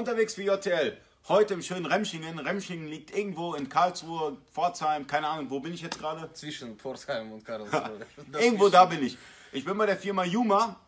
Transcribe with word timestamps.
Unterwegs 0.00 0.32
für 0.32 0.42
JTL. 0.44 0.96
Heute 1.28 1.52
im 1.52 1.60
schönen 1.60 1.84
Remschingen. 1.84 2.38
Remschingen 2.38 2.88
liegt 2.88 3.14
irgendwo 3.14 3.54
in 3.54 3.68
Karlsruhe, 3.68 4.38
Pforzheim, 4.50 5.06
keine 5.06 5.28
Ahnung, 5.28 5.50
wo 5.50 5.60
bin 5.60 5.74
ich 5.74 5.82
jetzt 5.82 5.98
gerade? 5.98 6.32
Zwischen 6.32 6.78
Pforzheim 6.78 7.30
und 7.32 7.44
Karlsruhe. 7.44 8.06
Irgendwo 8.32 8.70
da 8.70 8.86
bin 8.86 9.04
ich. 9.04 9.18
Ich 9.52 9.62
bin 9.62 9.76
bei 9.76 9.84
der 9.84 9.98
Firma 9.98 10.24
Juma. 10.24 10.80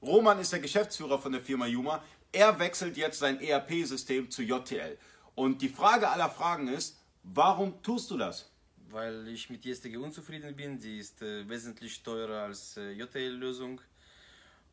Roman 0.00 0.38
ist 0.38 0.52
der 0.52 0.60
Geschäftsführer 0.60 1.18
von 1.18 1.32
der 1.32 1.40
Firma 1.40 1.66
Juma. 1.66 2.00
Er 2.30 2.56
wechselt 2.60 2.96
jetzt 2.96 3.18
sein 3.18 3.40
ERP-System 3.40 4.30
zu 4.30 4.42
JTL. 4.42 4.96
Und 5.34 5.60
die 5.62 5.68
Frage 5.68 6.08
aller 6.08 6.30
Fragen 6.30 6.68
ist, 6.68 6.96
warum 7.24 7.82
tust 7.82 8.08
du 8.12 8.18
das? 8.18 8.52
Weil 8.88 9.26
ich 9.26 9.50
mit 9.50 9.64
JSTG 9.64 9.96
unzufrieden 9.96 10.54
bin. 10.54 10.78
Die 10.78 10.98
ist 10.98 11.20
äh, 11.22 11.48
wesentlich 11.48 12.04
teurer 12.04 12.44
als 12.44 12.76
äh, 12.76 12.92
JTL-Lösung. 12.92 13.80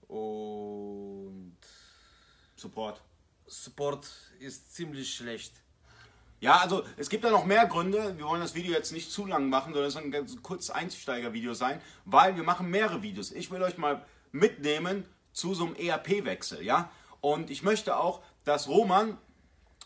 Und 0.08 1.58
Support. 2.58 3.02
Support 3.48 4.08
ist 4.40 4.76
ziemlich 4.76 5.14
schlecht. 5.14 5.54
Ja, 6.40 6.58
also 6.58 6.84
es 6.98 7.10
gibt 7.10 7.24
da 7.24 7.32
noch 7.32 7.46
mehr 7.46 7.66
Gründe. 7.66 8.16
Wir 8.18 8.26
wollen 8.26 8.42
das 8.42 8.54
Video 8.54 8.74
jetzt 8.74 8.92
nicht 8.92 9.12
zu 9.12 9.26
lang 9.26 9.50
machen, 9.50 9.74
sondern 9.74 9.88
es 9.88 9.94
soll 9.94 10.04
ein 10.04 10.12
ganz 10.12 10.40
kurzes 10.44 10.70
Einsteigervideo 10.70 11.54
sein, 11.54 11.82
weil 12.06 12.36
wir 12.36 12.44
machen 12.44 12.70
mehrere 12.70 13.02
Videos. 13.02 13.32
Ich 13.32 13.50
will 13.50 13.64
euch 13.64 13.78
mal 13.78 14.06
mitnehmen 14.32 15.06
zu 15.34 15.56
so 15.56 15.66
einem 15.66 15.76
ERP-Wechsel, 15.76 16.64
ja. 16.64 16.92
Und 17.22 17.50
ich 17.50 17.64
möchte 17.64 17.98
auch, 17.98 18.22
dass 18.44 18.68
Roman 18.68 19.18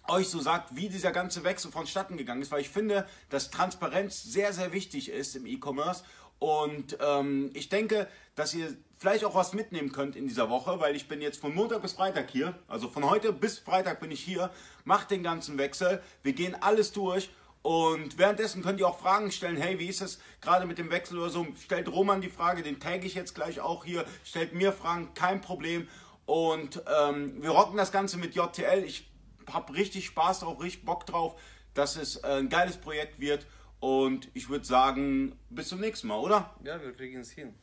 euch 0.07 0.27
so 0.27 0.39
sagt, 0.39 0.75
wie 0.75 0.89
dieser 0.89 1.11
ganze 1.11 1.43
Wechsel 1.43 1.71
vonstatten 1.71 2.17
gegangen 2.17 2.41
ist, 2.41 2.51
weil 2.51 2.61
ich 2.61 2.69
finde, 2.69 3.07
dass 3.29 3.51
Transparenz 3.51 4.23
sehr, 4.23 4.51
sehr 4.51 4.73
wichtig 4.73 5.09
ist 5.09 5.35
im 5.35 5.45
E-Commerce. 5.45 6.03
Und 6.41 6.97
ähm, 6.99 7.51
ich 7.53 7.69
denke, 7.69 8.07
dass 8.33 8.55
ihr 8.55 8.75
vielleicht 8.97 9.25
auch 9.25 9.35
was 9.35 9.53
mitnehmen 9.53 9.91
könnt 9.91 10.15
in 10.15 10.27
dieser 10.27 10.49
Woche, 10.49 10.79
weil 10.79 10.95
ich 10.95 11.07
bin 11.07 11.21
jetzt 11.21 11.39
von 11.39 11.53
Montag 11.53 11.83
bis 11.83 11.93
Freitag 11.93 12.31
hier. 12.31 12.55
Also 12.67 12.87
von 12.87 13.07
heute 13.07 13.31
bis 13.31 13.59
Freitag 13.59 13.99
bin 13.99 14.09
ich 14.09 14.21
hier, 14.21 14.49
macht 14.83 15.11
den 15.11 15.21
ganzen 15.21 15.59
Wechsel. 15.59 16.01
Wir 16.23 16.33
gehen 16.33 16.57
alles 16.59 16.93
durch. 16.93 17.29
Und 17.61 18.17
währenddessen 18.17 18.63
könnt 18.63 18.79
ihr 18.79 18.87
auch 18.87 18.97
Fragen 18.97 19.31
stellen. 19.31 19.55
Hey, 19.55 19.77
wie 19.77 19.85
ist 19.85 20.01
es 20.01 20.19
gerade 20.41 20.65
mit 20.65 20.79
dem 20.79 20.89
Wechsel 20.89 21.19
oder 21.19 21.29
so? 21.29 21.45
Stellt 21.63 21.87
Roman 21.87 22.21
die 22.21 22.29
Frage, 22.29 22.63
den 22.63 22.79
tagge 22.79 23.05
ich 23.05 23.13
jetzt 23.13 23.35
gleich 23.35 23.59
auch 23.59 23.85
hier. 23.85 24.03
Stellt 24.23 24.55
mir 24.55 24.73
Fragen, 24.73 25.13
kein 25.13 25.41
Problem. 25.41 25.87
Und 26.25 26.81
ähm, 26.91 27.43
wir 27.43 27.51
rocken 27.51 27.77
das 27.77 27.91
Ganze 27.91 28.17
mit 28.17 28.33
JTL. 28.33 28.83
Ich 28.83 29.11
habe 29.45 29.75
richtig 29.75 30.07
Spaß 30.07 30.39
drauf, 30.39 30.59
richtig 30.59 30.85
Bock 30.85 31.05
drauf, 31.05 31.39
dass 31.75 31.97
es 31.97 32.15
äh, 32.15 32.39
ein 32.39 32.49
geiles 32.49 32.77
Projekt 32.77 33.19
wird. 33.19 33.45
Und 33.81 34.29
ich 34.35 34.47
würde 34.47 34.63
sagen, 34.63 35.35
bis 35.49 35.67
zum 35.67 35.79
nächsten 35.81 36.07
Mal, 36.07 36.19
oder? 36.19 36.55
Ja, 36.63 36.79
wir 36.81 36.93
kriegen 36.93 37.19
es 37.19 37.31
hin. 37.31 37.55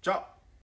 Ciao. 0.00 0.24